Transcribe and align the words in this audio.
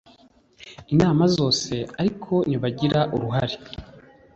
inama 0.93 1.23
zose 1.35 1.73
ariko 2.01 2.33
ntibagira 2.47 2.99
uruhare 3.15 3.55